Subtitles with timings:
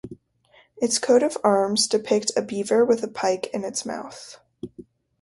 [0.77, 4.39] Its coat of arms depict a beaver with a pike in its mouth.